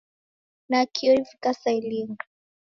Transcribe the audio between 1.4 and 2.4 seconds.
saa ilinga